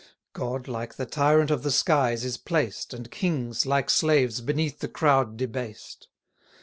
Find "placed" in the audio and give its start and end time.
2.35-2.91